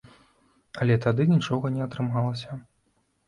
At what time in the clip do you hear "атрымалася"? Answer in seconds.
1.87-2.57